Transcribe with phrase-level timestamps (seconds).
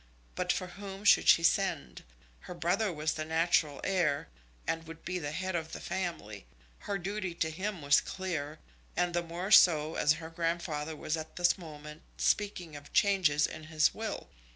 [0.33, 2.01] But for whom should she send?
[2.39, 4.29] Her brother was the natural heir,
[4.65, 6.47] and would be the head of the family.
[6.79, 8.57] Her duty to him was clear,
[8.97, 13.65] and the more so as her grandfather was at this moment speaking of changes in
[13.65, 14.27] his will.